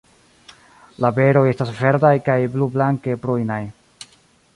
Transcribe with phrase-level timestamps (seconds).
[1.03, 3.61] La beroj estas verdaj kaj blublanke prujnaj.